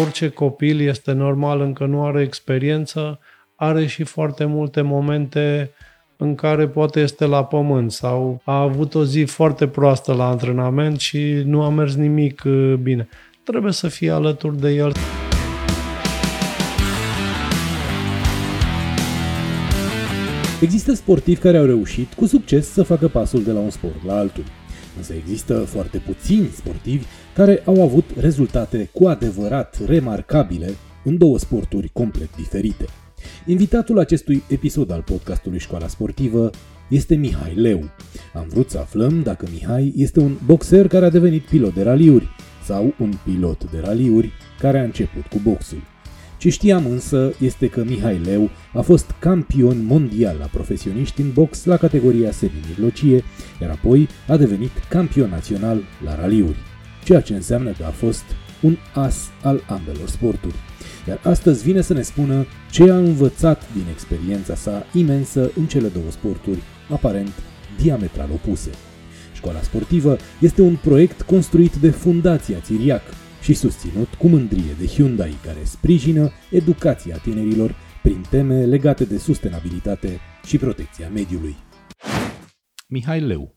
[0.00, 3.18] orice copil este normal, încă nu are experiență,
[3.54, 5.70] are și foarte multe momente
[6.16, 11.00] în care poate este la pământ sau a avut o zi foarte proastă la antrenament
[11.00, 13.08] și nu a mers nimic uh, bine.
[13.42, 14.92] Trebuie să fie alături de el.
[20.60, 24.16] Există sportivi care au reușit cu succes să facă pasul de la un sport la
[24.16, 24.44] altul.
[24.98, 30.74] Însă există foarte puțini sportivi care au avut rezultate cu adevărat remarcabile
[31.04, 32.84] în două sporturi complet diferite.
[33.46, 36.50] Invitatul acestui episod al podcastului Școala Sportivă
[36.88, 37.90] este Mihai Leu.
[38.34, 42.28] Am vrut să aflăm dacă Mihai este un boxer care a devenit pilot de raliuri
[42.64, 45.82] sau un pilot de raliuri care a început cu boxul.
[46.38, 51.64] Ce știam însă este că Mihai Leu a fost campion mondial la profesioniști în box
[51.64, 53.24] la categoria semi-mijlocie,
[53.60, 56.56] iar apoi a devenit campion național la raliuri,
[57.04, 58.24] ceea ce înseamnă că a fost
[58.60, 60.54] un as al ambelor sporturi.
[61.08, 65.88] Iar astăzi vine să ne spună ce a învățat din experiența sa imensă în cele
[65.88, 67.32] două sporturi, aparent
[67.82, 68.70] diametral opuse.
[69.34, 73.02] Școala sportivă este un proiect construit de Fundația Țiriac,
[73.42, 80.20] și susținut cu mândrie de Hyundai, care sprijină educația tinerilor prin teme legate de sustenabilitate
[80.44, 81.56] și protecția mediului.
[82.88, 83.56] Mihai Leu,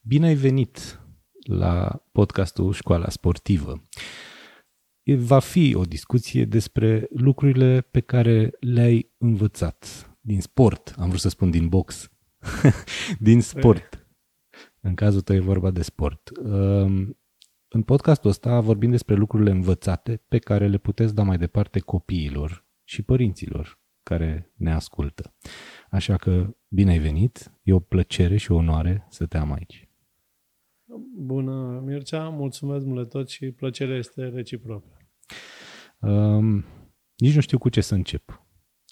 [0.00, 1.00] bine ai venit
[1.46, 3.82] la podcastul Școala Sportivă.
[5.04, 11.28] Va fi o discuție despre lucrurile pe care le-ai învățat din sport, am vrut să
[11.28, 12.10] spun din box,
[13.18, 14.06] din sport.
[14.80, 16.30] În cazul tău e vorba de sport.
[17.74, 22.66] În podcastul ăsta vorbim despre lucrurile învățate pe care le puteți da mai departe copiilor
[22.84, 25.34] și părinților care ne ascultă.
[25.90, 29.88] Așa că bine ai venit, e o plăcere și o onoare să te am aici.
[31.16, 34.96] Bună, Mircea, mulțumesc mult tot și plăcerea este reciprocă.
[35.98, 36.64] Um,
[37.16, 38.42] nici nu știu cu ce să încep.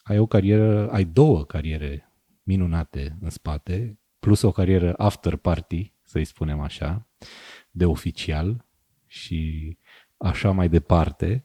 [0.03, 2.13] Ai o carieră, ai două cariere
[2.43, 7.09] minunate în spate, plus o carieră after party, să-i spunem așa,
[7.71, 8.71] de oficial,
[9.13, 9.79] și
[10.17, 11.45] așa mai departe.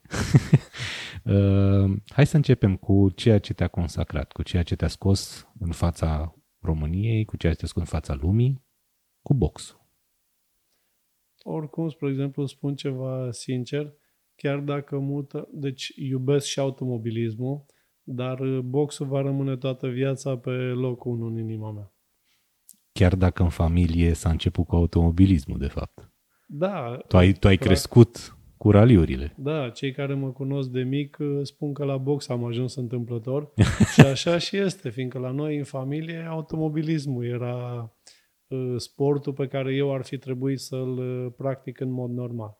[1.24, 5.72] Uh, hai să începem cu ceea ce te-a consacrat, cu ceea ce te-a scos în
[5.72, 8.62] fața României, cu ceea ce te-a scos în fața lumii,
[9.22, 9.86] cu boxul.
[11.42, 13.92] Oricum, spre exemplu, spun ceva sincer,
[14.36, 17.64] chiar dacă mută, deci iubesc și automobilismul,
[18.02, 21.92] dar boxul va rămâne toată viața pe locul 1 în inima mea.
[22.92, 26.07] Chiar dacă în familie s-a început cu automobilismul, de fapt.
[26.50, 26.96] Da.
[27.08, 29.34] Tu ai, tu ai crescut cu raliurile.
[29.36, 33.52] Da, cei care mă cunosc de mic uh, spun că la box am ajuns întâmplător
[33.94, 37.92] și așa și este, fiindcă la noi în familie automobilismul era
[38.46, 42.58] uh, sportul pe care eu ar fi trebuit să-l uh, practic în mod normal.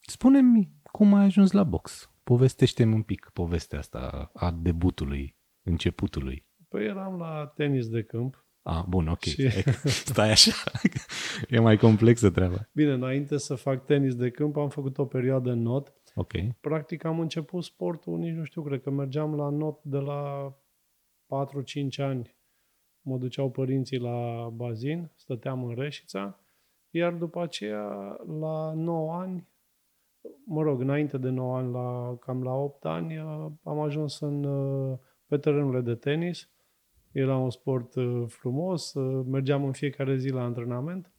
[0.00, 2.10] Spune-mi cum ai ajuns la box.
[2.24, 6.46] Povestește-mi un pic povestea asta a debutului, începutului.
[6.68, 9.20] Păi eram la tenis de câmp Ah, bun, ok.
[9.20, 9.50] Și...
[10.10, 10.52] Stai așa.
[11.48, 12.68] e mai complexă treaba.
[12.72, 15.92] Bine, înainte să fac tenis de câmp, am făcut o perioadă în not.
[16.14, 16.32] Ok.
[16.60, 20.52] Practic am început sportul, nici nu știu, cred că mergeam la not de la
[21.26, 22.36] 4-5 ani.
[23.00, 26.40] Mă duceau părinții la bazin, stăteam în Reșița,
[26.90, 29.48] iar după aceea, la 9 ani,
[30.44, 33.18] mă rog, înainte de 9 ani, la, cam la 8 ani,
[33.62, 34.42] am ajuns în,
[35.26, 36.50] pe terenurile de tenis
[37.18, 41.12] era un sport uh, frumos, uh, mergeam în fiecare zi la antrenament,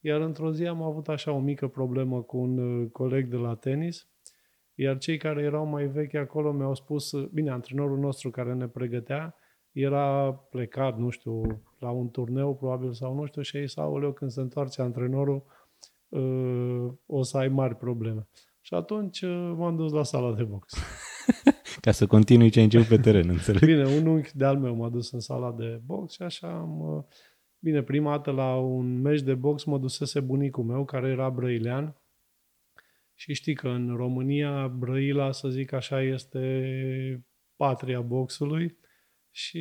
[0.00, 3.54] iar într-o zi am avut așa o mică problemă cu un uh, coleg de la
[3.54, 4.08] tenis,
[4.74, 9.34] iar cei care erau mai vechi acolo mi-au spus, bine, antrenorul nostru care ne pregătea
[9.72, 14.30] era plecat, nu știu, la un turneu probabil sau nu știu și ei sau când
[14.30, 15.44] se întoarce antrenorul
[17.06, 18.28] o să ai mari probleme.
[18.60, 19.22] Și atunci
[19.56, 20.74] m-am dus la sala de box.
[21.80, 23.64] Ca să continui ce ai început pe teren, înțeleg?
[23.64, 26.80] Bine, un unchi de-al meu m-a dus în sala de box și așa am...
[26.80, 27.04] Uh,
[27.58, 31.96] bine, prima dată la un meci de box mă dusese bunicul meu, care era brăilean.
[33.14, 37.26] Și știi că în România Brăila, să zic așa, este
[37.56, 38.78] patria boxului
[39.30, 39.60] și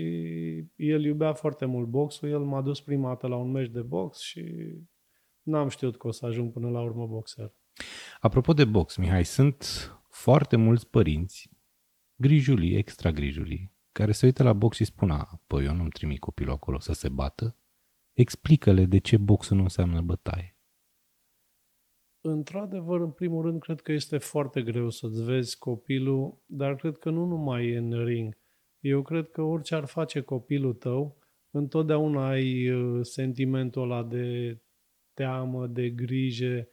[0.75, 2.30] el iubea foarte mult boxul.
[2.30, 4.44] El m-a dus prima dată la un meci de box și
[5.42, 7.54] n-am știut că o să ajung până la urmă boxer.
[8.19, 9.66] Apropo de box, Mihai, sunt
[10.10, 11.50] foarte mulți părinți
[12.22, 16.20] grijulii, extra grijulii, care se uită la box și spun, a, păi eu nu-mi trimit
[16.20, 17.56] copilul acolo să se bată,
[18.14, 20.56] explică-le de ce boxul nu înseamnă bătaie.
[22.24, 27.10] Într-adevăr, în primul rând, cred că este foarte greu să-ți vezi copilul, dar cred că
[27.10, 28.38] nu numai în ring.
[28.80, 31.18] Eu cred că orice ar face copilul tău,
[31.52, 34.58] întotdeauna ai uh, sentimentul ăla de
[35.14, 36.68] teamă, de grijă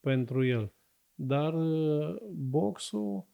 [0.00, 0.72] pentru el.
[1.14, 3.29] Dar uh, boxul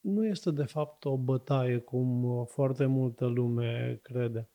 [0.00, 4.48] nu este de fapt o bătaie cum uh, foarte multă lume crede.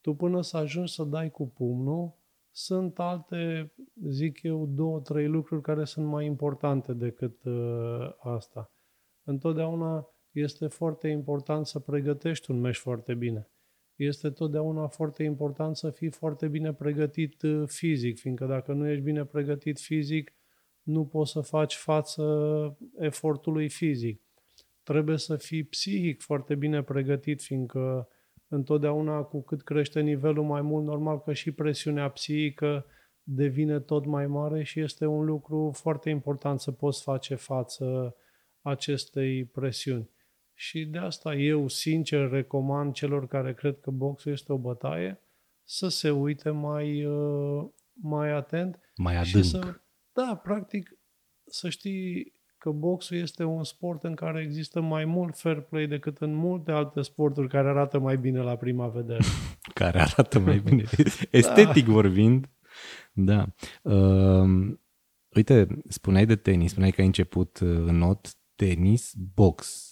[0.00, 2.18] Tu până să ajungi să dai cu pumnul,
[2.50, 3.72] sunt alte,
[4.08, 8.72] zic eu, două, trei lucruri care sunt mai importante decât uh, asta.
[9.24, 13.50] Întotdeauna este foarte important să pregătești un meci foarte bine.
[13.94, 19.02] Este totdeauna foarte important să fii foarte bine pregătit uh, fizic, fiindcă dacă nu ești
[19.02, 20.34] bine pregătit fizic,
[20.82, 22.24] nu poți să faci față
[22.98, 24.29] efortului fizic.
[24.90, 28.08] Trebuie să fii psihic foarte bine pregătit, fiindcă
[28.48, 32.86] întotdeauna cu cât crește nivelul mai mult, normal că și presiunea psihică
[33.22, 38.16] devine tot mai mare și este un lucru foarte important să poți face față
[38.62, 40.10] acestei presiuni.
[40.54, 45.20] Și de asta eu, sincer, recomand celor care cred că boxul este o bătaie
[45.64, 48.80] să se uite mai, uh, mai atent.
[48.96, 49.26] Mai adânc.
[49.26, 49.80] Și să,
[50.12, 50.98] da, practic,
[51.44, 56.18] să știi că boxul este un sport în care există mai mult fair play decât
[56.18, 59.24] în multe alte sporturi care arată mai bine la prima vedere.
[59.80, 60.82] care arată mai bine.
[61.30, 61.92] Estetic da.
[61.92, 62.50] vorbind.
[63.12, 63.46] Da.
[63.82, 64.76] Uh,
[65.36, 69.88] uite, spuneai de tenis, spuneai că ai început uh, în not tenis, box.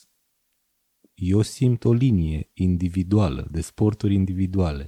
[1.15, 4.87] Eu simt o linie individuală, de sporturi individuale,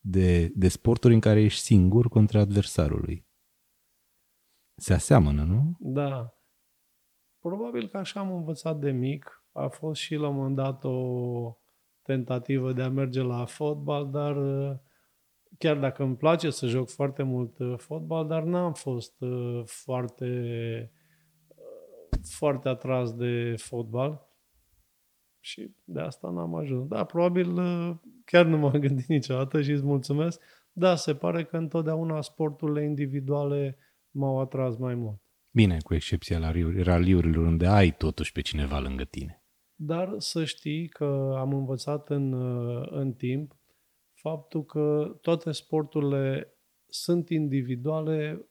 [0.00, 3.26] de, de sporturi în care ești singur contra adversarului.
[4.74, 5.76] Se aseamănă, nu?
[5.80, 6.35] Da.
[7.46, 9.44] Probabil că așa am învățat de mic.
[9.52, 11.56] A fost și la un moment dat o
[12.02, 14.76] tentativă de a merge la fotbal, dar uh,
[15.58, 20.92] chiar dacă îmi place să joc foarte mult uh, fotbal, dar n-am fost uh, foarte
[22.22, 24.28] foarte atras de fotbal
[25.40, 26.88] și de asta n-am ajuns.
[26.88, 27.54] Da, probabil
[28.24, 30.40] chiar nu m-am gândit niciodată și îți mulțumesc.
[30.72, 33.78] Da, se pare că întotdeauna sporturile individuale
[34.10, 35.25] m-au atras mai mult.
[35.56, 39.44] Bine, cu excepția la raliurilor unde ai totuși pe cineva lângă tine.
[39.74, 42.32] Dar să știi că am învățat în,
[42.90, 43.56] în timp
[44.12, 46.54] faptul că toate sporturile
[46.86, 48.48] sunt individuale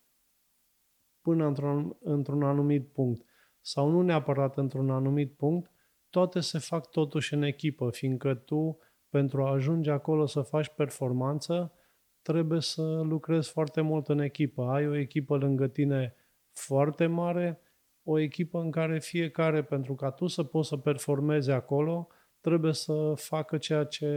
[1.22, 3.26] până într-un, într-un anumit punct.
[3.62, 5.72] Sau nu neapărat într-un anumit punct,
[6.10, 8.78] toate se fac totuși în echipă, fiindcă tu,
[9.10, 11.74] pentru a ajunge acolo să faci performanță,
[12.22, 14.64] trebuie să lucrezi foarte mult în echipă.
[14.64, 16.16] Ai o echipă lângă tine
[16.58, 17.60] foarte mare,
[18.04, 22.08] o echipă în care fiecare, pentru ca tu să poți să performezi acolo,
[22.42, 24.08] trebuie să facă ceea ce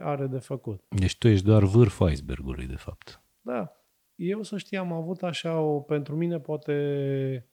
[0.00, 0.84] are de făcut.
[0.88, 3.22] Deci tu ești doar vârful icebergului, de fapt.
[3.40, 3.72] Da.
[4.14, 7.48] Eu să știi, am avut așa o, pentru mine poate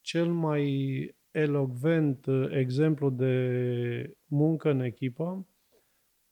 [0.00, 5.46] cel mai elocvent exemplu de muncă în echipă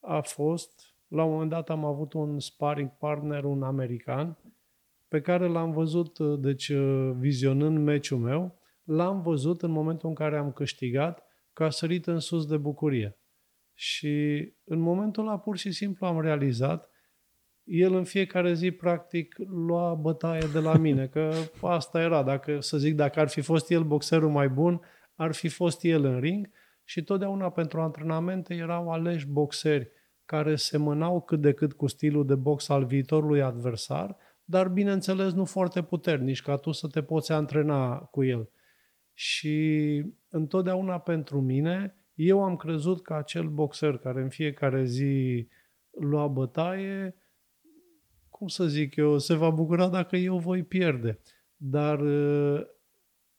[0.00, 4.38] a fost, la un moment dat am avut un sparring partner, un american,
[5.14, 10.14] pe care l-am văzut, uh, deci uh, vizionând meciul meu, l-am văzut în momentul în
[10.14, 11.22] care am câștigat,
[11.52, 13.18] că a sărit în sus de bucurie.
[13.74, 16.90] Și în momentul ăla pur și simplu am realizat,
[17.64, 21.32] el în fiecare zi practic lua bătaie de la mine, că
[21.62, 24.80] asta era, dacă să zic, dacă ar fi fost el boxerul mai bun,
[25.14, 26.50] ar fi fost el în ring
[26.84, 29.90] și totdeauna pentru antrenamente erau aleși boxeri
[30.24, 35.44] care semănau cât de cât cu stilul de box al viitorului adversar, dar bineînțeles nu
[35.44, 38.48] foarte puternici, ca tu să te poți antrena cu el.
[39.12, 45.48] Și întotdeauna pentru mine, eu am crezut că acel boxer care în fiecare zi
[45.90, 47.14] lua bătaie,
[48.28, 51.18] cum să zic eu, se va bucura dacă eu voi pierde.
[51.56, 52.66] Dar uh,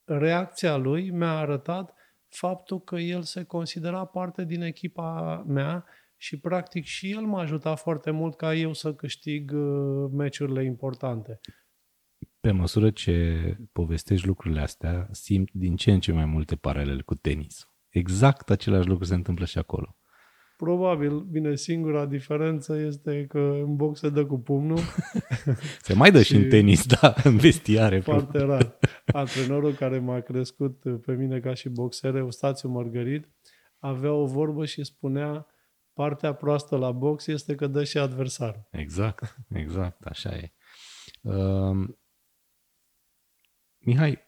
[0.03, 1.93] reacția lui mi-a arătat
[2.27, 5.85] faptul că el se considera parte din echipa mea
[6.17, 11.39] și practic și el m-a ajutat foarte mult ca eu să câștig uh, meciurile importante.
[12.39, 17.15] Pe măsură ce povestești lucrurile astea, simt din ce în ce mai multe paralele cu
[17.15, 17.69] tenis.
[17.89, 19.97] Exact același lucru se întâmplă și acolo.
[20.57, 24.79] Probabil, bine, singura diferență este că în box se dă cu pumnul.
[25.81, 27.99] se mai dă și, și în tenis, da, în vestiare.
[27.99, 28.77] Foarte rar.
[29.05, 33.29] Antrenorul care m-a crescut pe mine ca și boxer, Eustațiu Mărgărit,
[33.79, 35.47] avea o vorbă și spunea
[35.95, 38.67] Partea proastă la box este că dă și adversar.
[38.71, 40.53] Exact, exact, așa e.
[41.21, 41.89] Uh,
[43.77, 44.19] Mihai,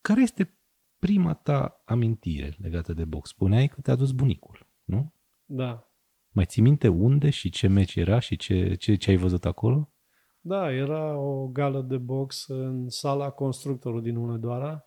[0.00, 0.58] care este
[0.98, 3.28] prima ta amintire legată de box?
[3.28, 5.14] Spuneai că te-a dus bunicul, nu?
[5.44, 5.92] Da.
[6.28, 9.92] Mai ții minte unde și ce meci era și ce, ce, ce ai văzut acolo?
[10.40, 14.86] Da, era o gală de box în sala constructorului din Unedoara.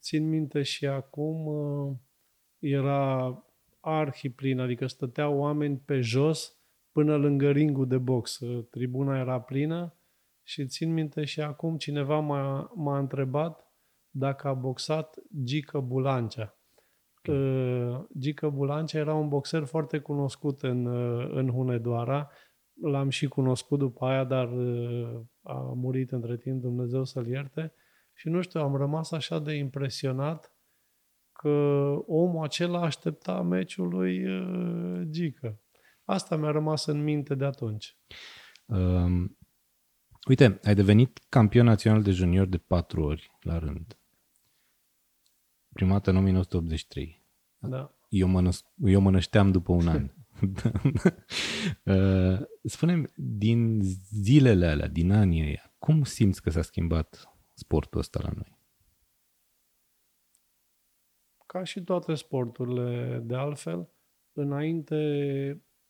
[0.00, 1.96] Țin minte și acum uh,
[2.58, 3.30] era
[3.86, 6.56] arhiplin, adică stăteau oameni pe jos
[6.92, 8.40] până lângă ringul de box.
[8.70, 9.94] Tribuna era plină
[10.42, 13.72] și țin minte și acum cineva m-a, m-a întrebat
[14.10, 16.58] dacă a boxat Gică Bulancea.
[17.28, 22.30] Uh, Gică Bulancea era un boxer foarte cunoscut în, uh, în Hunedoara.
[22.82, 27.72] L-am și cunoscut după aia, dar uh, a murit între timp, Dumnezeu să-l ierte.
[28.14, 30.55] Și nu știu, am rămas așa de impresionat
[31.36, 31.48] că
[32.06, 34.24] omul acela aștepta meciul lui
[35.10, 35.60] Gică.
[36.04, 37.96] Asta mi-a rămas în minte de atunci.
[38.64, 39.38] Um,
[40.28, 43.98] uite, ai devenit campion național de junior de patru ori la rând.
[45.72, 47.24] Prima dată în 1983.
[47.58, 47.94] Da.
[48.08, 50.10] Eu mă, năs- eu mă nășteam după un an.
[51.94, 58.20] uh, spune din zilele alea, din anii ăia, cum simți că s-a schimbat sportul ăsta
[58.22, 58.55] la noi?
[61.56, 63.88] Ca și toate sporturile, de altfel,
[64.32, 64.96] înainte,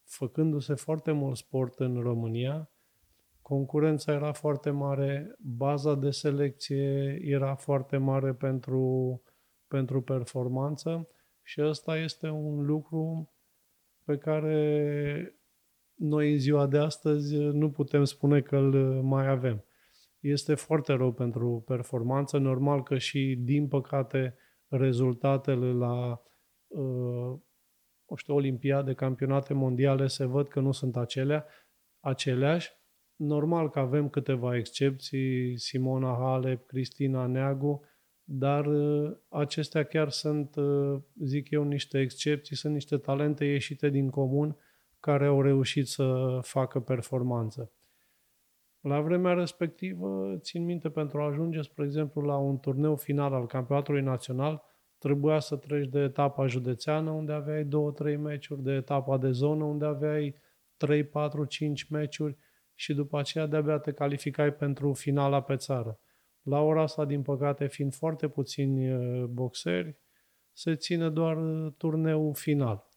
[0.04, 2.70] făcându-se foarte mult sport în România,
[3.42, 9.22] concurența era foarte mare, baza de selecție era foarte mare pentru
[9.68, 11.08] pentru performanță
[11.42, 13.30] și ăsta este un lucru
[14.04, 15.40] pe care
[15.94, 19.64] noi în ziua de astăzi nu putem spune că îl mai avem.
[20.20, 24.36] Este foarte rău pentru performanță, normal că și din păcate
[24.68, 26.22] rezultatele la
[26.66, 27.38] uh,
[28.06, 31.46] o știu, olimpiade, campionate mondiale se văd că nu sunt acelea,
[32.00, 32.70] aceleași.
[33.16, 37.84] Normal că avem câteva excepții, Simona Halep, Cristina Neagu,
[38.22, 44.10] dar uh, acestea chiar sunt, uh, zic eu, niște excepții, sunt niște talente ieșite din
[44.10, 44.56] comun
[45.00, 47.75] care au reușit să facă performanță.
[48.86, 53.46] La vremea respectivă, țin minte, pentru a ajunge, spre exemplu, la un turneu final al
[53.46, 54.62] campionatului național,
[54.98, 57.68] trebuia să treci de etapa județeană, unde aveai 2-3
[58.18, 60.34] meciuri, de etapa de zonă, unde aveai
[60.76, 62.36] 3, 4, 5 meciuri
[62.74, 66.00] și după aceea de-abia te calificai pentru finala pe țară.
[66.42, 69.96] La ora asta, din păcate, fiind foarte puțini uh, boxeri,
[70.52, 72.88] se ține doar uh, turneul final.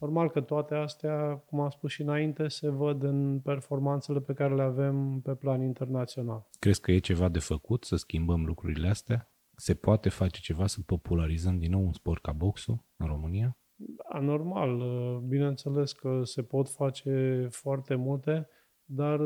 [0.00, 4.54] Normal că toate astea, cum am spus și înainte, se văd în performanțele pe care
[4.54, 6.48] le avem pe plan internațional.
[6.58, 9.32] Crezi că e ceva de făcut să schimbăm lucrurile astea?
[9.56, 13.56] Se poate face ceva să popularizăm din nou un sport ca boxul în România?
[13.76, 14.80] Da, normal.
[14.80, 18.48] Uh, bineînțeles că se pot face foarte multe,
[18.84, 19.20] dar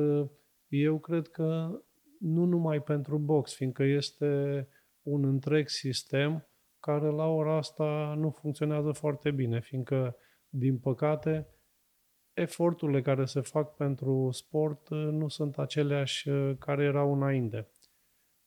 [0.69, 1.71] eu cred că
[2.19, 4.69] nu numai pentru box, fiindcă este
[5.03, 6.49] un întreg sistem
[6.81, 10.17] care la ora asta nu funcționează foarte bine, fiindcă,
[10.57, 11.47] din păcate,
[12.33, 17.69] eforturile care se fac pentru sport uh, nu sunt aceleași uh, care erau înainte.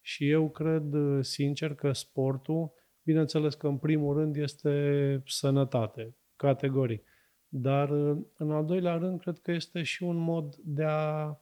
[0.01, 2.71] Și eu cred uh, sincer că sportul,
[3.03, 7.03] bineînțeles că în primul rând este sănătate, categorii,
[7.47, 7.89] dar
[8.37, 11.37] în al doilea rând cred că este și un mod de a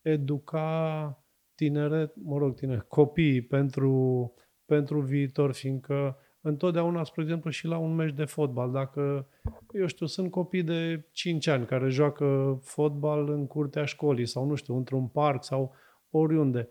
[0.00, 1.24] educa
[1.54, 4.32] tineret, mă rog, tineret, copii pentru,
[4.64, 9.26] pentru viitor, fiindcă întotdeauna, spre exemplu, și la un meci de fotbal, dacă,
[9.72, 14.54] eu știu, sunt copii de 5 ani care joacă fotbal în curtea școlii sau, nu
[14.54, 15.74] știu, într-un parc sau
[16.10, 16.68] oriunde,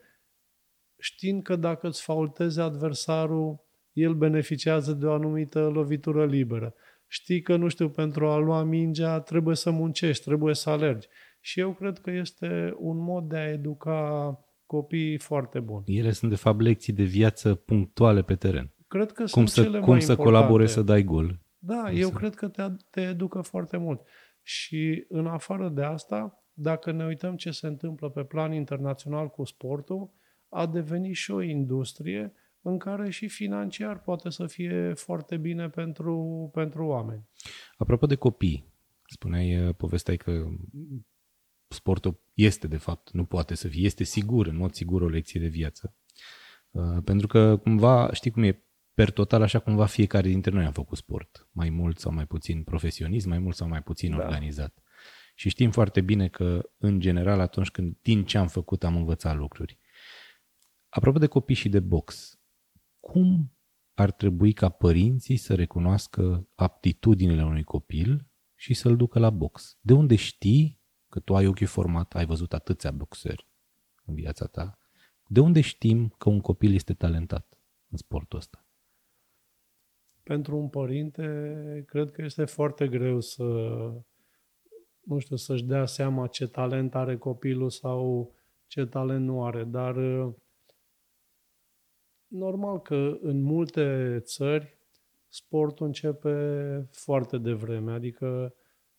[0.99, 3.59] știind că dacă îți faultezi adversarul,
[3.93, 6.73] el beneficiază de o anumită lovitură liberă.
[7.07, 11.07] Știi că, nu știu, pentru a lua mingea trebuie să muncești, trebuie să alergi.
[11.39, 15.83] Și eu cred că este un mod de a educa copii foarte buni.
[15.85, 18.73] Ele sunt de fapt lecții de viață punctuale pe teren.
[18.89, 20.39] Cred că cum sunt să, cele cum mai să importante.
[20.39, 21.39] colaborezi să dai gol.
[21.57, 22.13] Da, cum eu să...
[22.13, 24.01] cred că te, te educă foarte mult.
[24.41, 29.43] Și în afară de asta, dacă ne uităm ce se întâmplă pe plan internațional cu
[29.45, 30.09] sportul,
[30.49, 36.49] a devenit și o industrie în care și financiar poate să fie foarte bine pentru,
[36.53, 37.27] pentru oameni.
[37.77, 38.65] Apropo de copii,
[39.05, 40.47] spuneai, povesteai că
[41.67, 45.39] sportul este de fapt, nu poate să fie, este sigur, în mod sigur o lecție
[45.39, 45.93] de viață.
[46.71, 48.63] Uh, pentru că cumva, știi cum e,
[48.99, 52.63] per total așa cumva fiecare dintre noi a făcut sport, mai mult sau mai puțin
[52.63, 54.17] profesionist, mai mult sau mai puțin da.
[54.17, 54.83] organizat.
[55.35, 59.35] Și știm foarte bine că, în general, atunci când din ce am făcut am învățat
[59.35, 59.79] lucruri.
[60.89, 62.39] Apropo de copii și de box,
[62.99, 63.57] cum
[63.93, 69.77] ar trebui ca părinții să recunoască aptitudinile unui copil și să-l ducă la box?
[69.81, 73.47] De unde știi că tu ai ochiul format, ai văzut atâția boxeri
[74.05, 74.77] în viața ta.
[75.27, 77.57] De unde știm că un copil este talentat
[77.89, 78.63] în sportul ăsta?
[80.29, 83.43] Pentru un părinte, cred că este foarte greu să,
[85.01, 88.31] nu știu, să-și dea seama ce talent are copilul sau
[88.67, 89.95] ce talent nu are, dar
[92.27, 94.77] normal că în multe țări
[95.27, 98.55] sportul începe foarte devreme, adică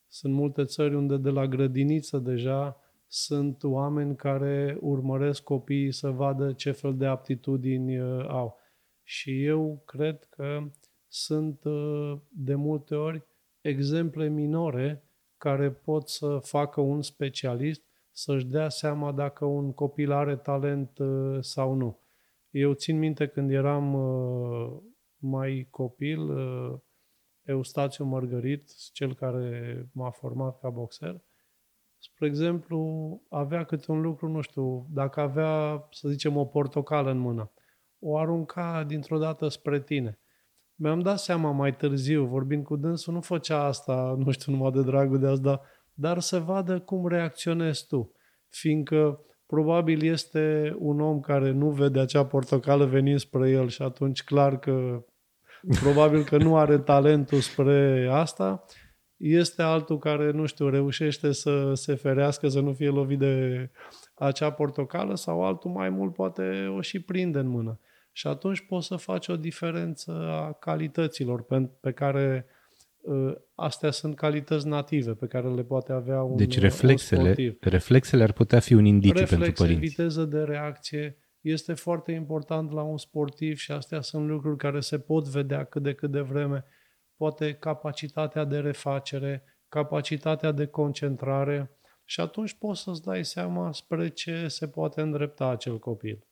[0.07, 6.53] sunt multe țări unde de la grădiniță deja sunt oameni care urmăresc copiii să vadă
[6.53, 8.59] ce fel de aptitudini uh, au.
[9.03, 10.71] Și eu cred că
[11.13, 13.25] sunt uh, de multe ori
[13.61, 15.05] exemple minore
[15.37, 21.39] care pot să facă un specialist să-și dea seama dacă un copil are talent uh,
[21.41, 21.99] sau nu.
[22.51, 24.79] Eu țin minte când eram uh,
[25.17, 26.31] mai copil,
[27.43, 31.21] Eustațiu Mărgărit, cel care m-a format ca boxer,
[31.99, 37.19] spre exemplu, avea câte un lucru, nu știu, dacă avea, să zicem, o portocală în
[37.19, 37.51] mână,
[37.99, 40.19] o arunca dintr-o dată spre tine.
[40.83, 44.83] Mi-am dat seama mai târziu, vorbind cu dânsul, nu făcea asta, nu știu, numai de
[44.83, 45.61] dragul de asta,
[45.95, 48.13] dar să vadă cum reacționezi tu.
[48.49, 54.25] Fiindcă probabil este un om care nu vede acea portocală venind spre el și atunci
[54.25, 55.05] clar că
[55.81, 58.65] probabil că nu are talentul spre asta
[59.17, 63.71] este altul care, nu știu, reușește să se ferească, să nu fie lovit de
[64.15, 67.81] acea portocală sau altul mai mult poate o și prinde în mână.
[68.13, 72.47] Și atunci poți să faci o diferență a calităților pe, pe care
[73.09, 78.23] ă, astea sunt calități native pe care le poate avea un Deci reflexele, un reflexele
[78.23, 79.87] ar putea fi un indiciu Reflexe, pentru părinți.
[79.89, 84.99] viteză de reacție este foarte important la un sportiv și astea sunt lucruri care se
[84.99, 86.65] pot vedea cât de cât de vreme
[87.17, 91.71] poate capacitatea de refacere, capacitatea de concentrare
[92.05, 96.27] și atunci poți să-ți dai seama spre ce se poate îndrepta acel copil.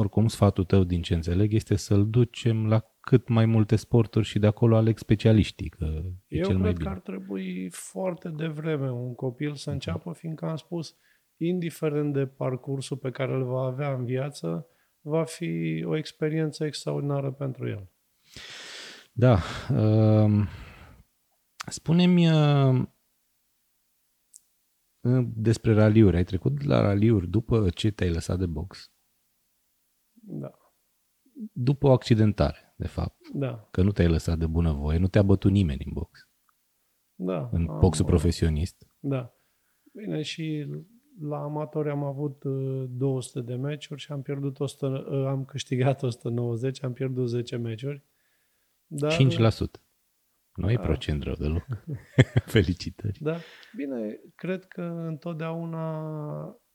[0.00, 4.38] Oricum, sfatul tău, din ce înțeleg, este să-l ducem la cât mai multe sporturi și
[4.38, 5.84] de acolo aleg specialiștii, că
[6.26, 6.88] e Eu cel mai cred bine.
[6.88, 10.96] că ar trebui foarte devreme un copil să înceapă, fiindcă am spus,
[11.36, 14.66] indiferent de parcursul pe care îl va avea în viață,
[15.00, 17.90] va fi o experiență extraordinară pentru el.
[19.12, 19.38] Da.
[19.70, 20.48] Uh,
[21.66, 22.86] spune-mi uh,
[25.34, 26.16] despre raliuri.
[26.16, 28.92] Ai trecut la raliuri după ce te-ai lăsat de box?
[30.30, 30.50] Da.
[31.52, 33.28] După o accidentare, de fapt.
[33.32, 33.68] Da.
[33.70, 36.28] Că nu te-ai lăsat de bunăvoie, nu te-a bătut nimeni în box.
[37.14, 37.48] Da.
[37.52, 38.86] În am- boxul profesionist.
[38.98, 39.32] Da.
[39.92, 40.66] Bine, și
[41.20, 46.02] la amatori am avut uh, 200 de meciuri și am pierdut 100, uh, am câștigat
[46.02, 48.04] 190, am pierdut 10 meciuri.
[48.86, 49.82] Dar, 5%.
[50.54, 50.82] Nu e Da.
[50.82, 51.66] procent rău deloc.
[52.54, 53.18] Felicitări.
[53.22, 53.36] Da.
[53.76, 56.02] Bine, cred că întotdeauna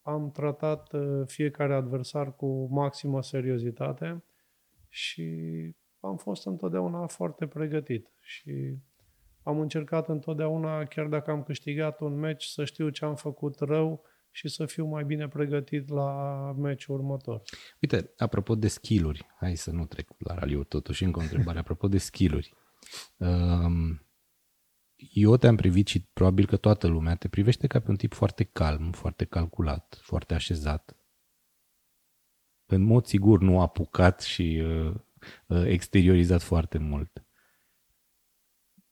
[0.04, 4.24] am tratat uh, fiecare adversar cu maximă seriozitate
[4.90, 5.32] și
[6.00, 8.78] am fost întotdeauna foarte pregătit și
[9.44, 14.04] am încercat întotdeauna, chiar dacă am câștigat un meci, să știu ce am făcut rău
[14.32, 17.42] și să fiu mai bine pregătit la meciul următor.
[17.82, 21.88] Uite, apropo de skill-uri, hai să nu trec la raliuri totuși, încă o întrebare, apropo
[21.88, 22.54] de skill-uri.
[23.18, 24.03] Um,
[25.12, 28.44] eu te-am privit și probabil că toată lumea te privește ca pe un tip foarte
[28.44, 30.98] calm, foarte calculat, foarte așezat.
[32.66, 34.94] În mod sigur nu apucat și uh,
[35.48, 37.26] uh, exteriorizat foarte mult.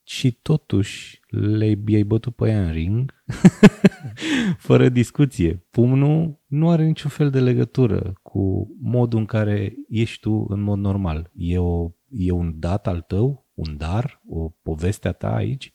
[0.03, 3.23] Și totuși le ai bătut pe ea în ring,
[4.67, 5.55] fără discuție.
[5.69, 10.79] Pumnul nu are niciun fel de legătură cu modul în care ești tu în mod
[10.79, 11.31] normal.
[11.33, 15.73] E, o, e un dat al tău, un dar, o poveste a ta aici.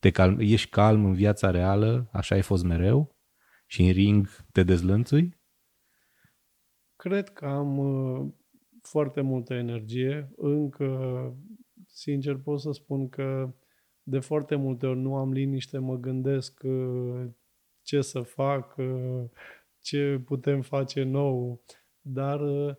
[0.00, 3.16] Te calm, ești calm în viața reală, așa ai fost mereu,
[3.66, 5.38] și în ring te dezlănțui.
[6.96, 8.32] Cred că am uh,
[8.82, 10.32] foarte multă energie.
[10.36, 10.88] Încă,
[11.86, 13.54] sincer, pot să spun că
[14.02, 17.26] de foarte multe ori nu am liniște, mă gândesc uh,
[17.82, 19.24] ce să fac, uh,
[19.80, 21.62] ce putem face nou,
[22.00, 22.74] dar uh,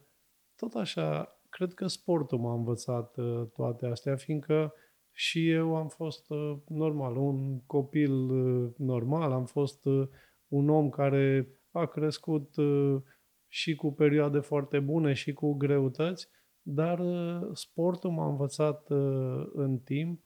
[0.56, 4.74] tot așa, cred că sportul m-a învățat uh, toate astea, fiindcă
[5.12, 10.08] și eu am fost uh, normal, un copil uh, normal, am fost uh,
[10.48, 13.02] un om care a crescut uh,
[13.48, 16.28] și cu perioade foarte bune și cu greutăți,
[16.62, 20.22] dar uh, sportul m-a învățat uh, în timp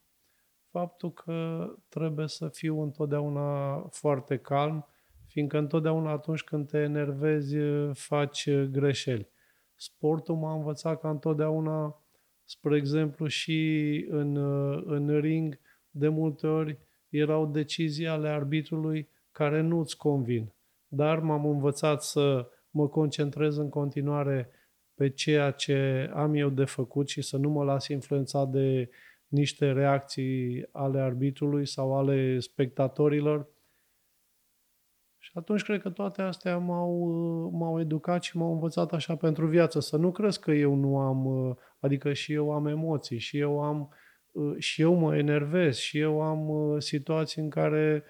[0.70, 4.86] faptul că trebuie să fiu întotdeauna foarte calm,
[5.26, 9.28] fiindcă întotdeauna atunci când te enervezi uh, faci uh, greșeli.
[9.74, 12.02] Sportul m-a învățat ca întotdeauna,
[12.46, 15.58] spre exemplu, și în, uh, în ring,
[15.90, 16.78] de multe ori
[17.08, 20.52] erau decizii ale arbitrului care nu-ți convin.
[20.88, 24.50] Dar m-am învățat să mă concentrez în continuare
[24.94, 28.90] pe ceea ce am eu de făcut și să nu mă las influențat de
[29.28, 33.48] niște reacții ale arbitrului sau ale spectatorilor.
[35.36, 37.08] Și atunci cred că toate astea m-au,
[37.52, 39.80] m-au educat și m-au învățat așa pentru viață.
[39.80, 41.26] Să nu crezi că eu nu am,
[41.80, 43.88] adică și eu am emoții, și eu am,
[44.58, 48.04] și eu mă enervez, și eu am situații în care,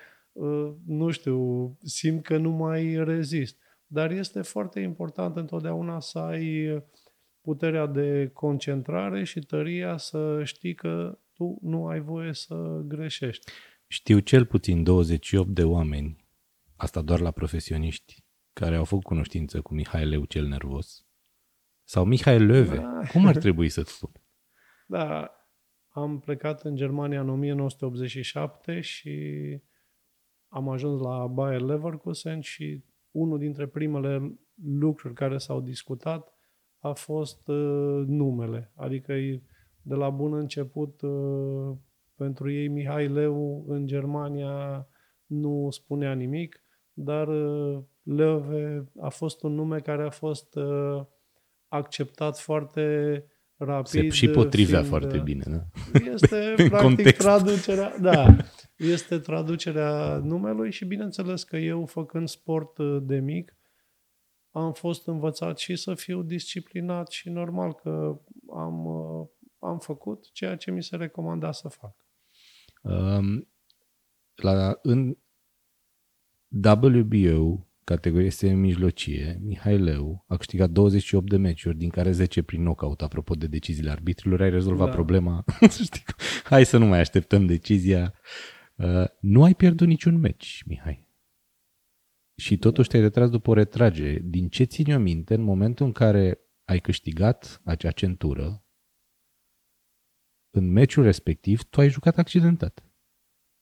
[0.87, 3.59] nu știu, simt că nu mai rezist.
[3.87, 6.83] Dar este foarte important întotdeauna să ai
[7.41, 13.53] puterea de concentrare și tăria să știi că tu nu ai voie să greșești.
[13.87, 16.25] Știu cel puțin 28 de oameni,
[16.77, 21.07] asta doar la profesioniști, care au făcut cunoștință cu Mihai Leu cel nervos.
[21.85, 22.77] Sau Mihai Löwe.
[22.77, 23.01] Da.
[23.13, 24.11] Cum ar trebui să-ți spun?
[24.89, 25.31] Da,
[25.89, 29.13] am plecat în Germania în 1987 și
[30.49, 36.35] am ajuns la Bayer Leverkusen și unul dintre primele lucruri care s-au discutat
[36.79, 38.73] a fost uh, numele.
[38.75, 39.43] Adică e-
[39.83, 41.77] de la bun început uh,
[42.15, 44.89] pentru ei Mihai Leu în Germania
[45.27, 46.65] nu spunea nimic,
[46.99, 51.05] dar uh, Leuve a fost un nume care a fost uh,
[51.69, 53.25] acceptat foarte
[53.57, 53.87] rapid.
[53.87, 55.65] Se și potrivea fiind, foarte uh, bine, da?
[56.13, 57.19] este În practic context.
[57.19, 58.37] traducerea, da,
[58.77, 63.57] este traducerea numelui și bineînțeles că eu făcând sport uh, de mic
[64.51, 68.21] am fost învățat și să fiu disciplinat și normal că
[68.53, 69.27] am, uh,
[69.59, 71.97] am făcut ceea ce mi se recomanda să fac.
[72.83, 73.49] Um,
[74.35, 75.17] la, în
[76.65, 83.03] WBO, categorie semi-mijlocie, Mihai Leu a câștigat 28 de meciuri, din care 10 prin knockout,
[83.03, 84.93] apropo de deciziile arbitrilor, ai rezolvat Da.
[84.93, 85.45] problema.
[85.69, 86.15] Să știi cum.
[86.45, 88.15] Hai să nu mai așteptăm decizia.
[88.75, 91.05] Uh, nu ai pierdut niciun meci, Mihai.
[92.39, 94.19] Și totuși te-ai retras după o retragere.
[94.25, 98.65] Din ce țin eu minte, în momentul în care ai câștigat acea centură,
[100.51, 102.85] în meciul respectiv, tu ai jucat accidentat.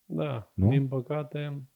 [0.05, 0.69] Da, Nu?
[0.69, 1.69] din păcate.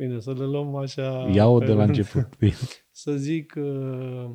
[0.00, 1.28] Bine, să le luăm așa...
[1.32, 1.96] Ia-o pe de la rând.
[1.96, 2.38] început.
[2.90, 4.30] Să zic uh,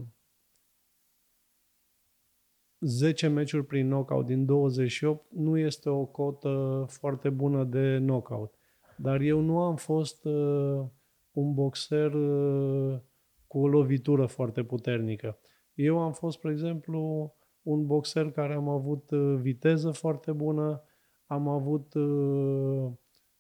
[2.80, 8.54] 10 meciuri prin knockout din 28 nu este o cotă foarte bună de knockout.
[8.98, 10.86] Dar eu nu am fost uh,
[11.32, 13.00] un boxer uh,
[13.48, 15.40] cu o lovitură foarte puternică.
[15.74, 20.82] Eu am fost, spre exemplu, un boxer care am avut uh, viteză foarte bună,
[21.26, 22.92] am avut uh,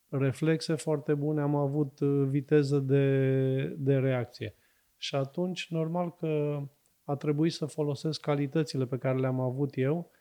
[0.09, 4.55] reflexe foarte bune, am avut uh, viteză de, de reacție.
[4.97, 6.61] Și atunci, normal că
[7.03, 10.11] a trebuit să folosesc calitățile pe care le-am avut eu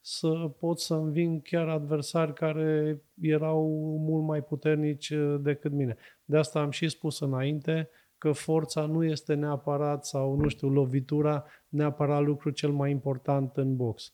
[0.00, 3.68] să pot să înving chiar adversari care erau
[3.98, 5.96] mult mai puternici uh, decât mine.
[6.24, 11.44] De asta am și spus înainte că forța nu este neapărat sau, nu știu, lovitura
[11.68, 14.12] neapărat lucru cel mai important în box.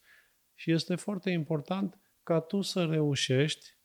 [0.54, 3.76] Și este foarte important ca tu să reușești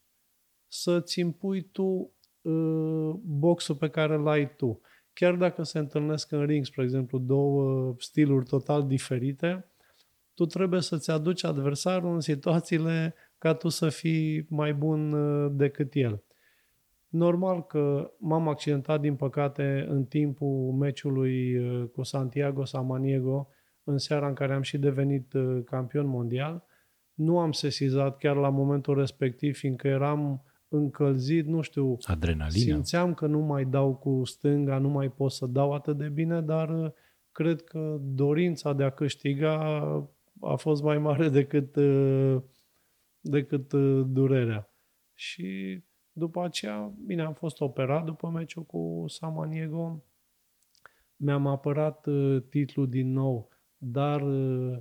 [0.67, 4.82] să-ți impui tu uh, boxul pe care îl ai tu.
[5.13, 9.71] Chiar dacă se întâlnesc în ring, spre exemplu, două stiluri total diferite,
[10.34, 15.93] tu trebuie să-ți aduci adversarul în situațiile ca tu să fii mai bun uh, decât
[15.93, 16.23] el.
[17.08, 23.49] Normal că m-am accidentat, din păcate, în timpul meciului uh, cu Santiago Samaniego,
[23.84, 26.65] în seara în care am și devenit uh, campion mondial.
[27.13, 32.49] Nu am sesizat chiar la momentul respectiv, fiindcă eram încălzit, nu știu, Adrenalina.
[32.49, 36.41] Simțeam că nu mai dau cu stânga, nu mai pot să dau atât de bine,
[36.41, 36.91] dar uh,
[37.32, 39.60] cred că dorința de a câștiga
[40.41, 42.41] a fost mai mare decât, uh,
[43.19, 44.71] decât uh, durerea.
[45.13, 50.03] Și după aceea, bine, am fost operat după meciul cu Samaniego.
[51.15, 54.77] Mi-am apărat uh, titlul din nou, dar uh,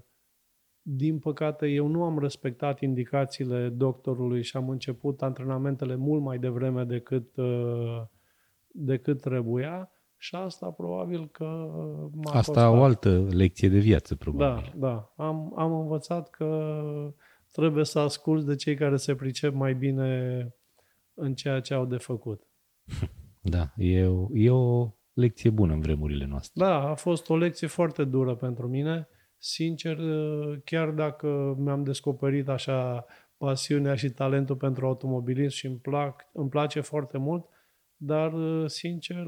[0.88, 6.84] din păcate, eu nu am respectat indicațiile doctorului și am început antrenamentele mult mai devreme
[6.84, 8.02] decât, uh,
[8.66, 11.44] decât trebuia și asta probabil că
[12.12, 12.72] m-a Asta costat.
[12.72, 14.72] o altă lecție de viață, Da, probabil.
[14.76, 15.12] da.
[15.16, 16.70] Am, am învățat că
[17.52, 20.48] trebuie să asculți de cei care se pricep mai bine
[21.14, 22.42] în ceea ce au de făcut.
[23.48, 26.64] Da, e o, e o lecție bună în vremurile noastre.
[26.64, 29.08] Da, a fost o lecție foarte dură pentru mine.
[29.38, 29.98] Sincer,
[30.64, 36.80] chiar dacă mi-am descoperit așa pasiunea și talentul pentru automobilism și îmi, plac, îmi place
[36.80, 37.48] foarte mult,
[37.96, 38.32] dar,
[38.66, 39.26] sincer,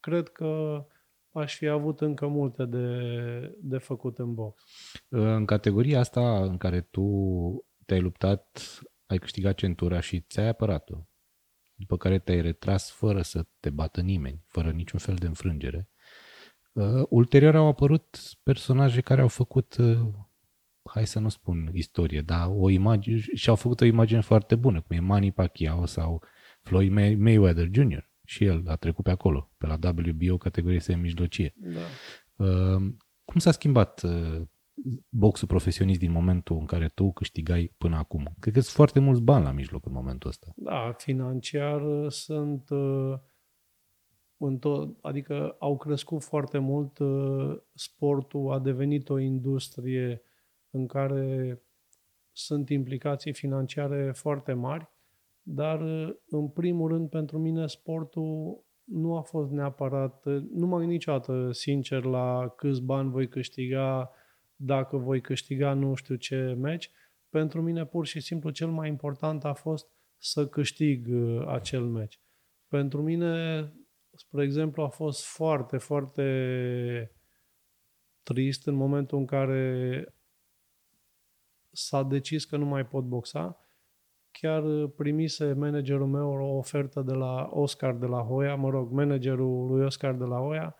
[0.00, 0.84] cred că
[1.32, 2.98] aș fi avut încă multe de,
[3.60, 4.62] de făcut în box.
[5.08, 7.04] În categoria asta în care tu
[7.86, 8.60] te-ai luptat,
[9.06, 10.96] ai câștigat centura și ți-ai apărat-o,
[11.74, 15.88] după care te-ai retras fără să te bată nimeni, fără niciun fel de înfrângere.
[16.74, 19.98] Uh, ulterior au apărut personaje care au făcut, uh,
[20.82, 24.80] hai să nu spun istorie, dar o imagine, și au făcut o imagine foarte bună,
[24.80, 26.22] cum e Manny Pacquiao sau
[26.62, 28.12] Floyd May- Mayweather Jr.
[28.24, 31.54] Și el a trecut pe acolo, pe la WBO categorie semi-mijlocie.
[31.56, 31.80] Da.
[32.44, 32.82] Uh,
[33.24, 34.42] cum s-a schimbat uh,
[35.08, 38.34] boxul profesionist din momentul în care tu câștigai până acum?
[38.40, 40.52] Cred că sunt foarte mulți bani la mijloc în momentul ăsta.
[40.56, 43.14] Da, financiar uh, sunt uh,
[44.46, 50.22] în tot, adică au crescut foarte mult, uh, sportul a devenit o industrie
[50.70, 51.62] în care
[52.32, 54.88] sunt implicații financiare foarte mari,
[55.42, 60.78] dar uh, în primul rând pentru mine sportul nu a fost neapărat, uh, nu m-am
[60.78, 64.10] gândit niciodată sincer la câți bani voi câștiga,
[64.56, 66.90] dacă voi câștiga nu știu ce meci.
[67.28, 71.08] Pentru mine pur și simplu cel mai important a fost să câștig
[71.46, 72.20] acel meci.
[72.68, 73.72] Pentru mine
[74.16, 77.12] spre exemplu, a fost foarte, foarte
[78.22, 80.06] trist în momentul în care
[81.70, 83.58] s-a decis că nu mai pot boxa.
[84.30, 89.66] Chiar primise managerul meu o ofertă de la Oscar de la Hoia, mă rog, managerul
[89.66, 90.76] lui Oscar de la Hoia,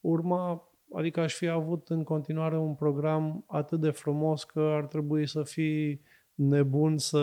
[0.00, 5.26] urma, adică aș fi avut în continuare un program atât de frumos că ar trebui
[5.26, 6.00] să fii
[6.34, 7.18] nebun să,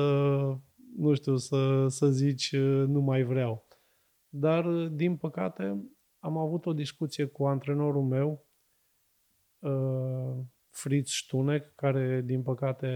[0.98, 2.56] nu știu, să, să zici
[2.88, 3.63] nu mai vreau.
[4.36, 5.84] Dar, din păcate,
[6.20, 8.46] am avut o discuție cu antrenorul meu,
[9.60, 12.88] uh, Fritz Stunek, care, din păcate,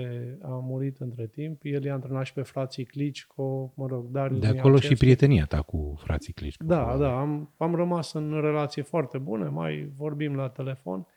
[0.42, 1.60] a murit între timp.
[1.64, 5.62] El i-a antrenat și pe frații Clicico, mă rog, Darius De acolo și prietenia ta
[5.62, 6.66] cu frații Clicico.
[6.66, 11.08] Da, da, am, am rămas în relații foarte bune, mai vorbim la telefon,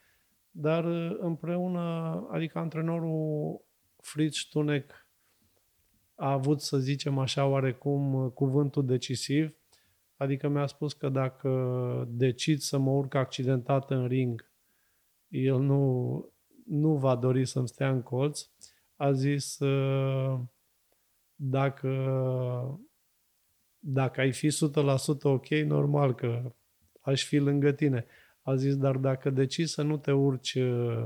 [0.51, 0.85] dar
[1.21, 1.81] împreună,
[2.31, 3.61] adică antrenorul
[3.97, 5.07] Fritz Stunek
[6.15, 9.60] a avut, să zicem așa, oarecum cuvântul decisiv
[10.21, 14.51] Adică mi-a spus că dacă decid să mă urc accidentat în ring,
[15.29, 16.33] el nu,
[16.67, 18.49] nu va dori să-mi stea în colț.
[18.97, 20.41] A zis, uh,
[21.35, 21.91] dacă,
[23.79, 26.53] dacă ai fi 100% ok, normal că
[27.01, 28.07] aș fi lângă tine.
[28.43, 31.05] A zis, dar dacă decizi să nu te urci uh,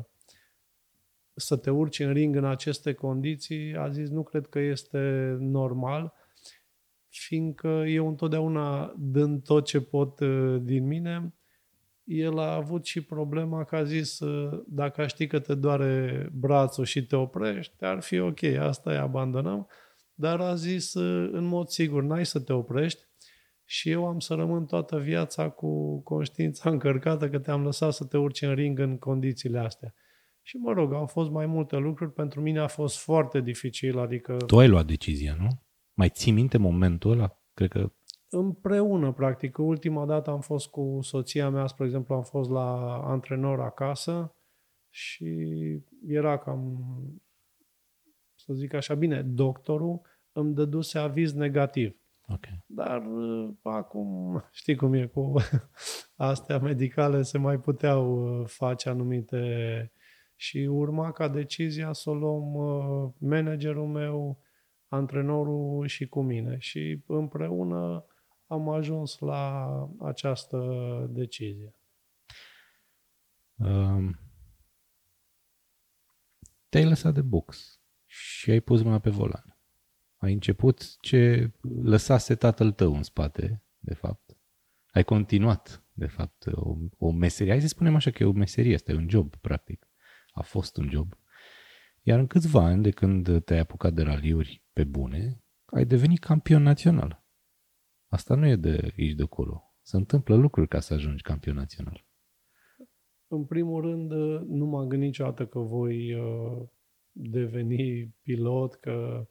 [1.35, 6.24] să te urci în ring în aceste condiții, a zis, nu cred că este normal
[7.19, 11.35] fiindcă eu întotdeauna dând tot ce pot uh, din mine,
[12.05, 16.29] el a avut și problema că a zis uh, dacă a ști că te doare
[16.33, 19.67] brațul și te oprești, ar fi ok, asta e, abandonăm,
[20.15, 23.03] dar a zis uh, în mod sigur, n-ai să te oprești
[23.65, 28.17] și eu am să rămân toată viața cu conștiința încărcată că te-am lăsat să te
[28.17, 29.95] urci în ring în condițiile astea.
[30.43, 34.37] Și mă rog, au fost mai multe lucruri, pentru mine a fost foarte dificil, adică...
[34.47, 35.49] Tu ai luat decizia, nu?
[35.95, 37.39] Mai ții minte momentul ăla?
[37.55, 37.93] Cred că...
[38.29, 39.59] Împreună, practic.
[39.59, 44.35] Ultima dată am fost cu soția mea, spre exemplu, am fost la antrenor acasă
[44.91, 45.27] și
[46.07, 46.85] era cam,
[48.35, 50.01] să zic așa, bine, doctorul
[50.33, 51.97] îmi dăduse aviz negativ.
[52.29, 52.65] Okay.
[52.67, 53.03] Dar
[53.63, 55.33] acum, știi cum e cu
[56.17, 59.93] astea medicale, se mai puteau uh, face anumite
[60.37, 64.44] și urma ca decizia să o luăm uh, managerul meu,
[64.95, 68.05] antrenorul și cu mine și împreună
[68.47, 69.69] am ajuns la
[70.01, 70.59] această
[71.11, 71.75] decizie.
[73.57, 74.19] Um,
[76.69, 79.59] te-ai lăsat de box și ai pus mâna pe volan.
[80.17, 81.53] Ai început ce
[81.83, 84.37] lăsase tatăl tău în spate, de fapt.
[84.93, 87.53] Ai continuat, de fapt, o, o meserie.
[87.53, 89.89] Hai să spunem așa că e o meserie, asta e un job, practic.
[90.33, 91.15] A fost un job.
[92.03, 96.63] Iar în câțiva ani de când te-ai apucat de raliuri pe bune, ai devenit campion
[96.63, 97.25] național.
[98.09, 99.75] Asta nu e de aici de acolo.
[99.83, 102.07] Se întâmplă lucruri ca să ajungi campion național.
[103.27, 104.11] În primul rând,
[104.49, 106.63] nu m-am gândit niciodată că voi uh,
[107.13, 109.27] deveni pilot, că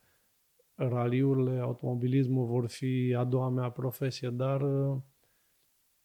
[0.75, 5.01] raliurile, automobilismul vor fi a doua mea profesie, dar uh,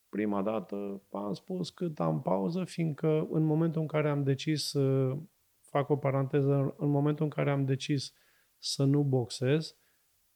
[0.09, 5.17] prima dată am spus cât am pauză, fiindcă în momentul în care am decis să
[5.61, 8.13] fac o paranteză, în momentul în care am decis
[8.59, 9.77] să nu boxez,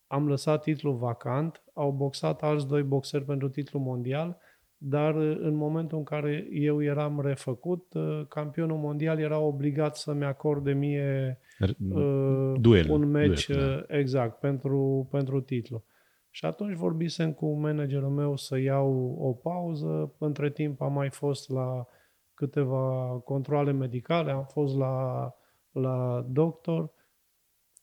[0.07, 4.39] am lăsat titlul vacant, au boxat alți doi boxeri pentru titlul mondial,
[4.77, 7.93] dar în momentul în care eu eram refăcut,
[8.29, 13.99] campionul mondial era obligat să-mi acorde mie uh, duel, un match duel, da.
[13.99, 15.85] exact pentru, pentru titlu.
[16.31, 20.15] Și atunci vorbisem cu managerul meu să iau o pauză.
[20.19, 21.87] Între timp am mai fost la
[22.35, 25.29] câteva controle medicale, am fost la,
[25.71, 26.91] la doctor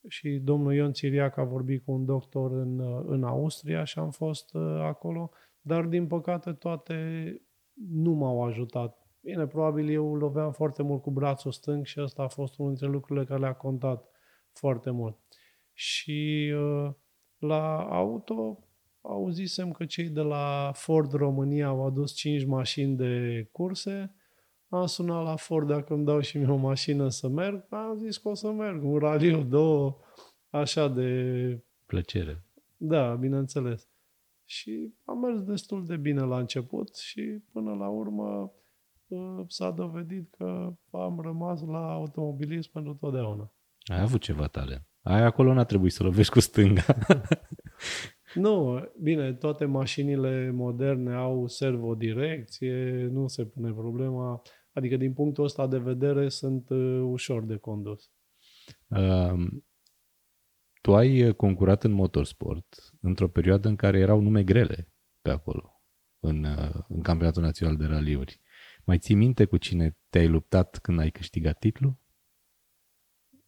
[0.08, 4.54] și domnul Ion Țiriac a vorbit cu un doctor în, în Austria și am fost
[4.54, 5.32] uh, acolo,
[5.62, 6.96] dar din păcate toate
[7.74, 9.08] nu m-au ajutat.
[9.22, 12.92] Bine, probabil eu loveam foarte mult cu brațul stâng și ăsta a fost unul dintre
[12.92, 14.10] lucrurile care le-a contat
[14.52, 15.18] foarte mult.
[15.74, 16.92] Și uh,
[17.38, 18.64] la auto
[19.02, 24.14] auzisem că cei de la Ford România au adus 5 mașini de curse
[24.70, 27.66] am sunat la Ford dacă îmi dau și mie o mașină să merg.
[27.70, 28.84] Am zis că o să merg.
[28.84, 29.98] Un raliu, două,
[30.50, 31.64] așa de...
[31.86, 32.44] Plăcere.
[32.78, 33.88] Da, bineînțeles.
[34.46, 38.52] Și a mers destul de bine la început și până la urmă
[39.08, 43.52] uh, s-a dovedit că am rămas la automobilism pentru totdeauna.
[43.86, 44.88] Ai avut ceva talent.
[45.02, 46.86] Ai acolo n-a trebuit să lovești cu stânga.
[48.34, 54.42] Nu, bine, toate mașinile moderne au servodirecție, nu se pune problema.
[54.80, 58.12] Adică din punctul ăsta de vedere sunt uh, ușor de condus.
[58.88, 59.48] Uh,
[60.82, 65.82] tu ai concurat în motorsport într-o perioadă în care erau nume grele pe acolo,
[66.20, 68.42] în, uh, în campionatul național de raliuri.
[68.86, 71.98] Mai ții minte cu cine te-ai luptat când ai câștigat titlul?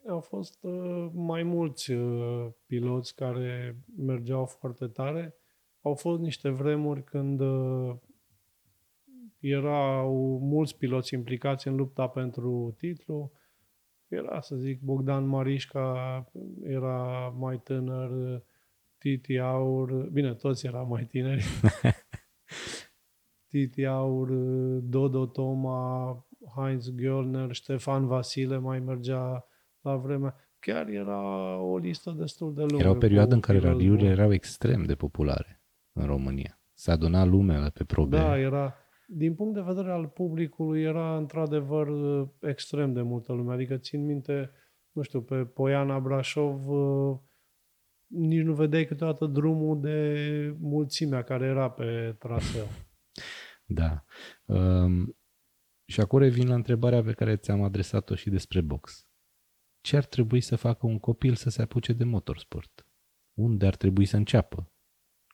[0.08, 5.36] Au fost uh, mai mulți uh, piloți care mergeau foarte tare.
[5.82, 7.96] Au fost niște vremuri când uh,
[9.42, 13.32] erau mulți piloți implicați în lupta pentru titlu.
[14.08, 16.26] Era, să zic, Bogdan Marișca,
[16.64, 18.42] era mai tânăr,
[18.98, 21.46] Titi Aur, bine, toți erau mai tineri.
[23.50, 24.30] Titi Aur,
[24.82, 26.26] Dodo Toma,
[26.56, 29.46] Heinz Göllner, Ștefan Vasile mai mergea
[29.82, 30.36] la vremea.
[30.60, 32.78] Chiar era o listă destul de lungă.
[32.78, 34.20] Era o perioadă în care piloți raliurile buni.
[34.20, 36.60] erau extrem de populare în România.
[36.74, 38.18] Se aduna lumea pe probe.
[38.18, 38.76] Da, era,
[39.14, 43.54] din punct de vedere al publicului, era într-adevăr uh, extrem de multă lume.
[43.54, 44.52] Adică țin minte,
[44.92, 47.20] nu știu, pe Poiana Brașov uh,
[48.08, 52.68] nici nu vedeai câteodată drumul de mulțimea care era pe traseu.
[53.66, 54.04] Da.
[54.46, 55.18] Um,
[55.86, 59.08] și acum revin la întrebarea pe care ți-am adresat-o și despre box.
[59.82, 62.88] Ce ar trebui să facă un copil să se apuce de motorsport?
[63.34, 64.72] Unde ar trebui să înceapă?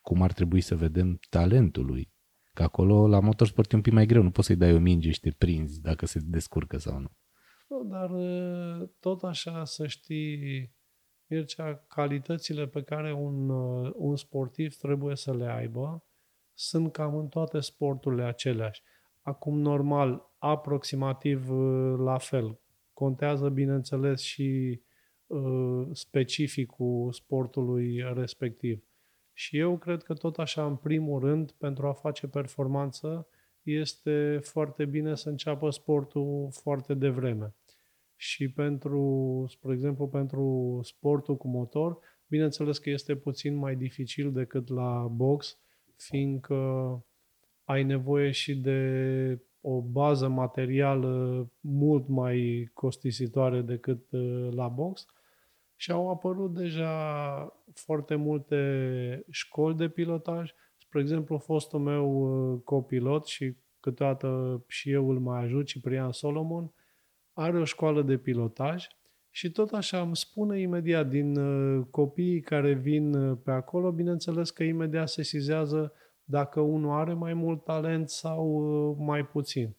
[0.02, 2.12] Cum ar trebui să vedem talentul lui?
[2.58, 5.10] Că acolo la motorsport e un pic mai greu, nu poți să-i dai o minge
[5.10, 7.10] și te prinzi dacă se descurcă sau nu.
[7.68, 10.72] Nu, dar uh, tot așa să știi,
[11.26, 16.04] Mircea, calitățile pe care un, uh, un sportiv trebuie să le aibă
[16.54, 18.82] sunt cam în toate sporturile aceleași.
[19.22, 22.60] Acum, normal, aproximativ uh, la fel.
[22.92, 24.80] Contează, bineînțeles, și
[25.26, 28.87] uh, specificul sportului respectiv.
[29.38, 33.28] Și eu cred că tot așa, în primul rând, pentru a face performanță,
[33.62, 37.54] este foarte bine să înceapă sportul foarte devreme.
[38.16, 44.68] Și pentru, spre exemplu, pentru sportul cu motor, bineînțeles că este puțin mai dificil decât
[44.68, 45.58] la box,
[45.96, 46.56] fiindcă
[47.64, 55.06] ai nevoie și de o bază materială mult mai costisitoare decât uh, la box
[55.76, 56.92] și au apărut deja
[57.74, 60.50] foarte multe școli de pilotaj.
[60.76, 66.72] Spre exemplu, fostul meu uh, copilot și câteodată și eu îl mai ajut, Ciprian Solomon,
[67.32, 68.86] are o școală de pilotaj
[69.30, 74.50] și tot așa îmi spune imediat din uh, copiii care vin uh, pe acolo, bineînțeles
[74.50, 75.92] că imediat se sizează
[76.24, 79.76] dacă unul are mai mult talent sau uh, mai puțin.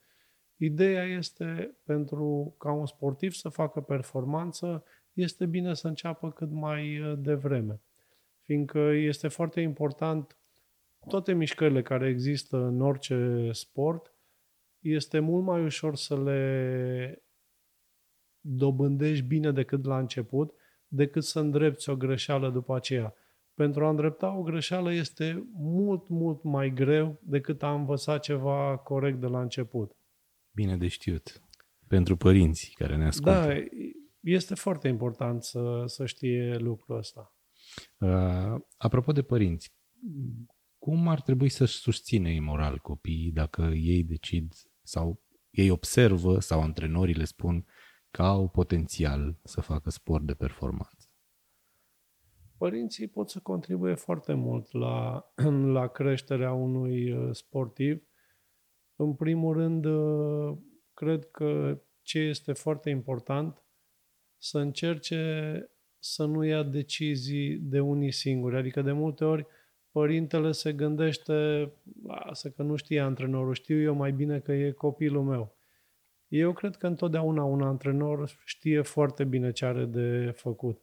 [0.57, 6.99] Ideea este pentru ca un sportiv să facă performanță, este bine să înceapă cât mai
[6.99, 7.81] uh, devreme.
[8.43, 10.39] Fiindcă este foarte important
[11.07, 14.13] toate mișcările care există în orice sport,
[14.79, 17.23] este mult mai ușor să le
[18.41, 20.53] dobândești bine decât la început,
[20.87, 23.13] decât să îndrepți o greșeală după aceea.
[23.53, 29.19] Pentru a îndrepta o greșeală este mult, mult mai greu decât a învăța ceva corect
[29.19, 29.95] de la început.
[30.51, 31.41] Bine de știut.
[31.87, 33.31] Pentru părinții care ne ascultă.
[33.31, 33.53] Da,
[34.19, 37.33] este foarte important să, să știe lucrul ăsta.
[37.97, 39.73] Uh, apropo de părinți,
[40.77, 46.61] cum ar trebui să-și susține ei moral copiii dacă ei decid sau ei observă sau
[46.61, 47.65] antrenorii le spun
[48.11, 51.09] că au potențial să facă sport de performanță?
[52.57, 55.25] Părinții pot să contribuie foarte mult la,
[55.77, 58.03] la creșterea unui uh, sportiv.
[58.95, 60.57] În primul rând, uh,
[60.93, 63.63] cred că ce este foarte important,
[64.39, 68.57] să încerce să nu ia decizii de unii singuri.
[68.57, 69.47] Adică de multe ori
[69.91, 71.71] părintele se gândește,
[72.07, 75.57] lasă că nu știe antrenorul, știu eu mai bine că e copilul meu.
[76.27, 80.81] Eu cred că întotdeauna un antrenor știe foarte bine ce are de făcut.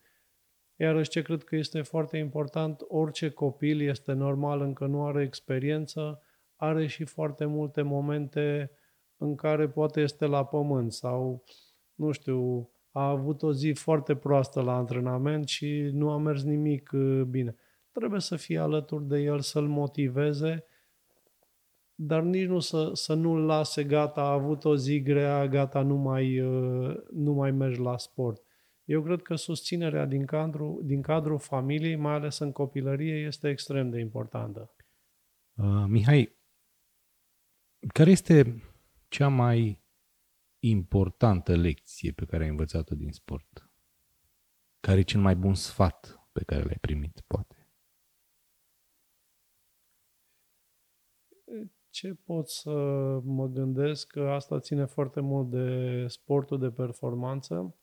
[0.76, 6.22] Iarăși ce cred că este foarte important, orice copil este normal, încă nu are experiență,
[6.56, 8.70] are și foarte multe momente
[9.16, 11.44] în care poate este la pământ sau,
[11.94, 16.90] nu știu, a avut o zi foarte proastă la antrenament și nu a mers nimic
[16.94, 17.56] uh, bine.
[17.92, 20.64] Trebuie să fie alături de el, să-l motiveze,
[21.94, 25.96] dar nici nu să, să nu-l lase, gata, a avut o zi grea, gata, nu
[25.96, 28.42] mai, uh, nu mai mergi la sport.
[28.84, 33.90] Eu cred că susținerea din cadrul, din cadrul familiei, mai ales în copilărie, este extrem
[33.90, 34.74] de importantă.
[35.54, 36.36] Uh, Mihai,
[37.92, 38.62] care este
[39.08, 39.84] cea mai
[40.70, 43.70] importantă lecție pe care ai învățat-o din sport?
[44.80, 47.68] Care e cel mai bun sfat pe care l-ai primit, poate?
[51.90, 52.70] Ce pot să
[53.24, 57.76] mă gândesc că asta ține foarte mult de sportul de performanță.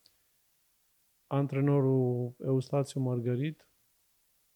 [1.26, 3.68] Antrenorul Eustațiu Margarit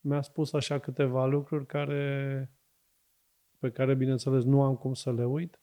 [0.00, 2.52] mi-a spus așa câteva lucruri care,
[3.58, 5.60] pe care, bineînțeles, nu am cum să le uit.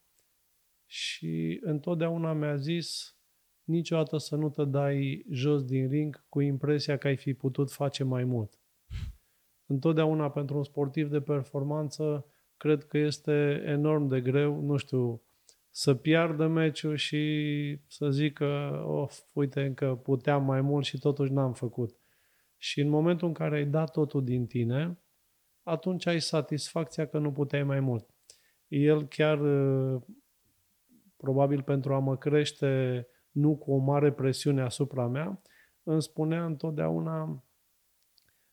[0.86, 3.18] Și întotdeauna mi-a zis
[3.64, 8.04] niciodată să nu te dai jos din ring cu impresia că ai fi putut face
[8.04, 8.60] mai mult.
[9.66, 12.26] Întotdeauna pentru un sportiv de performanță
[12.58, 15.22] cred că este enorm de greu, nu știu,
[15.70, 21.54] să piardă meciul și să zică, of, uite, încă puteam mai mult și totuși n-am
[21.54, 21.98] făcut.
[22.58, 25.00] Și în momentul în care ai dat totul din tine,
[25.64, 28.10] atunci ai satisfacția că nu puteai mai mult.
[28.68, 29.40] El chiar,
[31.26, 35.42] probabil pentru a mă crește, nu cu o mare presiune asupra mea,
[35.84, 37.44] îmi spunea întotdeauna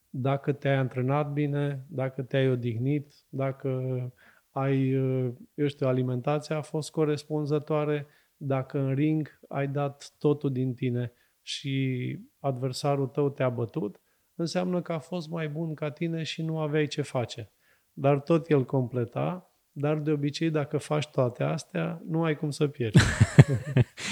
[0.09, 3.79] dacă te-ai antrenat bine, dacă te-ai odihnit, dacă
[4.51, 4.91] ai,
[5.55, 8.07] eu știu, alimentația a fost corespunzătoare,
[8.37, 11.13] dacă în ring ai dat totul din tine
[11.43, 14.01] și adversarul tău te-a bătut,
[14.35, 17.53] înseamnă că a fost mai bun ca tine și nu aveai ce face.
[17.93, 22.69] Dar tot el completa, dar de obicei dacă faci toate astea, nu ai cum să
[22.69, 22.99] pierzi.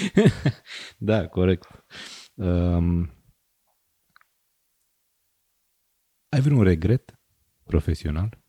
[0.97, 1.85] da, corect.
[2.33, 3.09] Um,
[6.29, 7.19] ai vreun regret
[7.63, 8.39] profesional?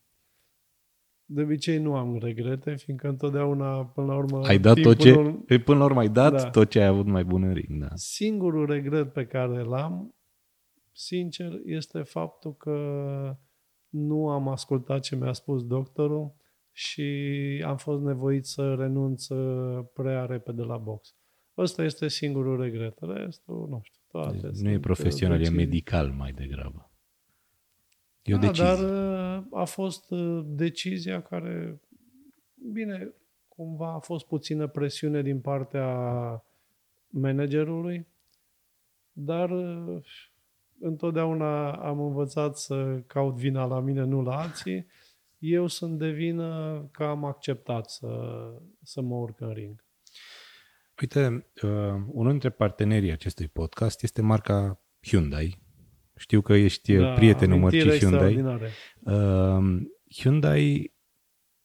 [1.25, 4.47] De obicei nu am regrete, fiindcă întotdeauna, până la urmă...
[4.47, 5.15] Ai dat tot ce...
[5.59, 6.51] Până la urmă ai dat da.
[6.51, 7.89] tot ce ai avut mai bun în ring, da.
[7.95, 10.15] Singurul regret pe care l-am,
[10.93, 12.77] sincer, este faptul că
[13.89, 16.35] nu am ascultat ce mi-a spus doctorul
[16.73, 17.03] și
[17.66, 19.27] am fost nevoit să renunț
[19.93, 21.14] prea repede la box.
[21.57, 22.99] Ăsta este singurul regret.
[23.01, 26.91] Restul, nu știu, toate Nu e profesional, e medical mai degrabă.
[28.23, 28.64] E o da, decizie.
[28.64, 28.79] dar
[29.39, 31.81] uh, a fost uh, decizia care,
[32.73, 33.14] bine,
[33.49, 36.45] cumva a fost puțină presiune din partea
[37.09, 38.07] managerului,
[39.12, 40.03] dar uh,
[40.81, 44.87] întotdeauna am învățat să caut vina la mine, nu la alții.
[45.45, 48.09] Eu sunt de vină că am acceptat să,
[48.82, 49.84] să mă urc în ring.
[51.01, 51.70] Uite, uh,
[52.07, 55.62] unul dintre partenerii acestui podcast este marca Hyundai,
[56.16, 58.43] știu că ești da, prietenul Mărci Hyundai.
[59.01, 59.82] Uh,
[60.14, 60.95] Hyundai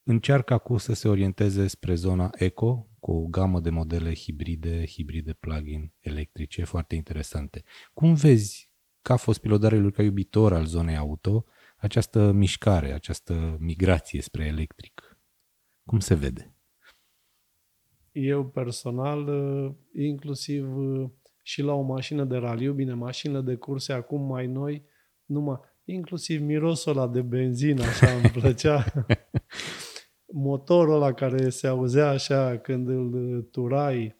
[0.03, 5.33] încearcă acum să se orienteze spre zona eco cu o gamă de modele hibride, hibride
[5.33, 7.63] plug-in electrice foarte interesante.
[7.93, 8.71] Cum vezi,
[9.01, 11.45] ca fost pilotarul ca iubitor al zonei auto,
[11.77, 15.17] această mișcare, această migrație spre electric?
[15.85, 16.51] Cum se vede?
[18.11, 19.29] Eu personal,
[19.93, 20.67] inclusiv
[21.47, 24.85] și la o mașină de raliu, bine, mașinile de curse acum mai noi,
[25.25, 28.85] numai, inclusiv mirosul ăla de benzină, așa îmi plăcea.
[30.47, 34.17] Motorul ăla care se auzea așa când îl turai,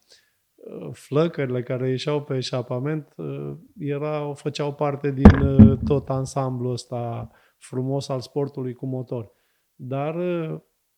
[0.54, 7.30] uh, flăcările care ieșeau pe eșapament, uh, erau, făceau parte din uh, tot ansamblul ăsta
[7.58, 9.30] frumos al sportului cu motor.
[9.74, 10.16] Dar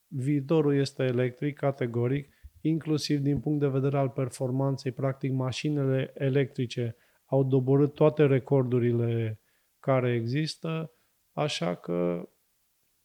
[0.06, 4.92] viitorul este electric, categoric, inclusiv din punct de vedere al performanței.
[4.92, 9.40] Practic, mașinile electrice au doborât toate recordurile
[9.78, 10.92] care există,
[11.32, 12.28] așa că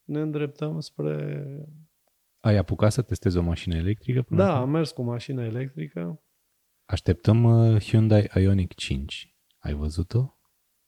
[0.04, 1.46] ne îndreptăm spre...
[2.40, 4.22] Ai apucat să testezi o mașină electrică?
[4.22, 6.24] Până da, am mers cu mașină electrică.
[6.86, 9.36] Așteptăm uh, Hyundai Ioniq 5.
[9.58, 10.38] Ai văzut-o?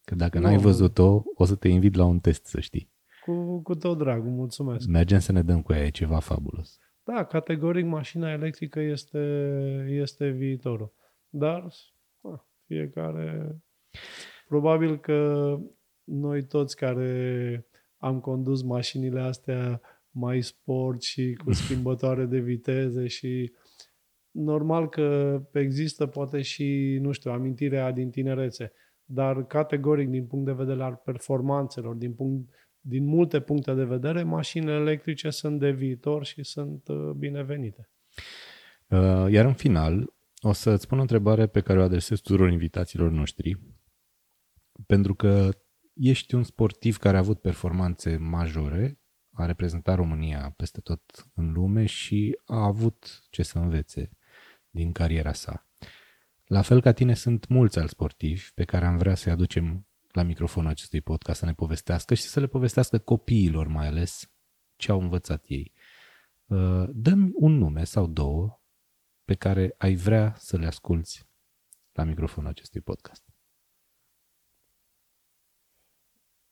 [0.08, 2.92] Că dacă n-ai văzut-o, o să te invit la un test, să știi.
[3.26, 4.88] Cu, cu tot dragul, mulțumesc.
[4.88, 6.80] Mergem să ne dăm cu ea, e ceva fabulos.
[7.04, 9.20] Da, categoric mașina electrică este,
[9.90, 10.94] este viitorul.
[11.30, 11.68] Dar
[12.66, 13.58] fiecare...
[14.48, 15.52] Probabil că
[16.04, 17.66] noi toți care
[17.98, 23.52] am condus mașinile astea mai sport și cu schimbătoare de viteze și
[24.32, 28.72] normal că există poate și, nu știu, amintirea din tinerețe,
[29.10, 32.50] dar categoric din punct de vedere al performanțelor, din punct
[32.80, 37.90] din multe puncte de vedere, mașinile electrice sunt de viitor și sunt uh, binevenite.
[38.88, 43.12] Uh, iar în final, o să-ți spun o întrebare pe care o adresez tuturor invitațiilor
[43.12, 43.60] noștri,
[44.86, 45.50] pentru că
[45.94, 49.00] ești un sportiv care a avut performanțe majore,
[49.32, 54.10] a reprezentat România peste tot în lume și a avut ce să învețe
[54.70, 55.67] din cariera sa.
[56.48, 60.24] La fel ca tine sunt mulți alți sportivi pe care am vrea să-i aducem la
[60.24, 64.32] microfonul acestui podcast să ne povestească și să le povestească copiilor mai ales
[64.76, 65.74] ce au învățat ei.
[66.46, 68.62] Uh, dă-mi un nume sau două
[69.26, 71.30] pe care ai vrea să le asculți
[71.92, 73.26] la microfonul acestui podcast.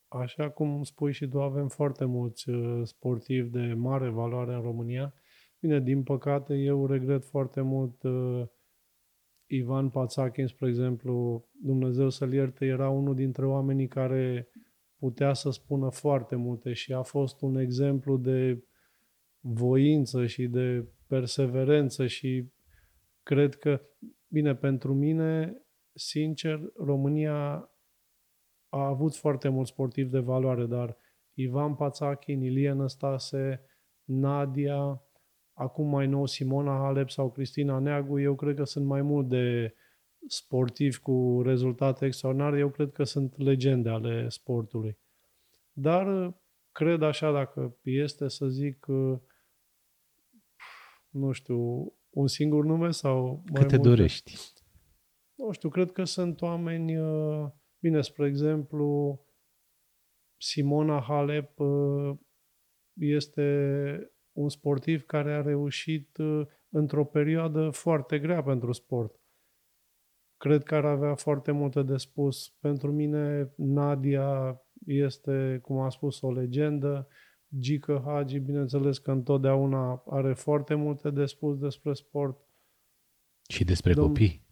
[0.07, 5.13] Așa cum spui și tu, avem foarte mulți uh, sportivi de mare valoare în România.
[5.59, 8.47] Bine, din păcate, eu regret foarte mult uh,
[9.47, 14.49] Ivan Pațachin, spre exemplu, Dumnezeu să-l ierte, era unul dintre oamenii care
[14.97, 18.63] putea să spună foarte multe și a fost un exemplu de
[19.39, 22.51] voință și de perseverență și
[23.23, 23.81] cred că,
[24.27, 25.57] bine, pentru mine,
[25.93, 27.69] sincer, România
[28.69, 30.97] a avut foarte mulți sportivi de valoare, dar
[31.33, 33.61] Ivan Pațachin, Ilie Năstase,
[34.03, 35.01] Nadia,
[35.55, 39.75] acum mai nou Simona Halep sau Cristina Neagu, eu cred că sunt mai mult de
[40.27, 44.97] sportivi cu rezultate extraordinare, eu cred că sunt legende ale sportului.
[45.71, 46.35] Dar
[46.71, 48.85] cred așa, dacă este să zic,
[51.09, 53.89] nu știu, un singur nume sau mai Câte multe?
[53.89, 54.33] dorești?
[55.35, 57.47] Nu știu, cred că sunt oameni, uh,
[57.79, 59.19] bine, spre exemplu,
[60.37, 62.17] Simona Halep uh,
[62.93, 69.19] este un sportiv care a reușit uh, într-o perioadă foarte grea pentru sport.
[70.37, 72.49] Cred că ar avea foarte multe de spus.
[72.59, 77.07] Pentru mine, Nadia este, cum a spus, o legendă.
[77.59, 82.39] Gică Hagi, bineînțeles că întotdeauna are foarte multe de spus despre sport.
[83.49, 84.45] Și despre Domn- copii.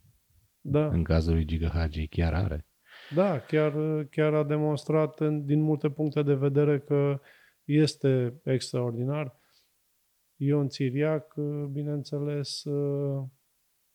[0.61, 2.67] Da, În cazul lui Giga Hagi chiar are.
[3.15, 7.19] da chiar, chiar a demonstrat în, din multe puncte de vedere că
[7.63, 9.41] este extraordinar.
[10.35, 11.33] Ion Țiriac,
[11.71, 12.63] bineînțeles,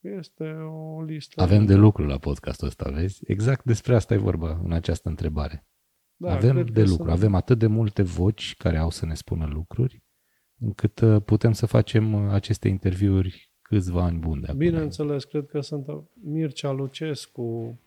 [0.00, 1.42] este o listă.
[1.42, 3.20] Avem de lucru la podcastul ăsta, vezi?
[3.26, 5.66] Exact despre asta e vorba în această întrebare.
[6.16, 9.06] da, avem cred de că lucru, sunt- avem atât de multe voci care au să
[9.06, 10.02] ne spună lucruri,
[10.58, 14.58] încât uh, putem să facem uh, aceste interviuri câțiva ani buni de acum.
[14.58, 15.86] Bineînțeles, cred că sunt
[16.22, 17.78] Mircea Lucescu,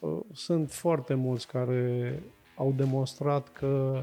[0.00, 2.22] uh, sunt foarte mulți care
[2.56, 4.02] au demonstrat că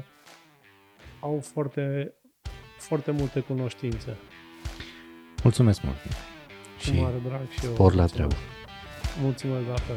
[1.20, 2.14] au foarte,
[2.84, 4.16] foarte multe cunoștințe.
[5.42, 5.96] Mulțumesc mult!
[5.96, 6.10] Cu
[6.78, 7.72] Și mare drag și eu.
[7.72, 8.12] spor la mulțumesc.
[8.14, 8.34] treabă!
[9.22, 9.96] Mulțumesc la fel.